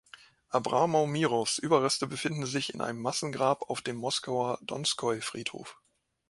Abramow-Mirows 0.49 1.59
Überreste 1.59 2.07
befinden 2.07 2.47
sich 2.47 2.73
in 2.73 2.81
einem 2.81 3.03
Massengrab 3.03 3.69
auf 3.69 3.81
dem 3.83 3.97
Moskauer 3.97 4.57
Donskoi-Friedhof. 4.63 5.79